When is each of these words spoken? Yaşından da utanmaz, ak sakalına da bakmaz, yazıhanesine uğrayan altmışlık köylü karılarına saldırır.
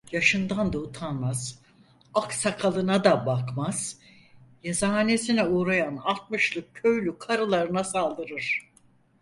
Yaşından 0.11 0.73
da 0.73 0.77
utanmaz, 0.79 1.59
ak 2.13 2.33
sakalına 2.33 3.03
da 3.03 3.25
bakmaz, 3.25 3.99
yazıhanesine 4.63 5.47
uğrayan 5.47 5.95
altmışlık 5.97 6.73
köylü 6.75 7.17
karılarına 7.17 7.83
saldırır. 7.83 8.71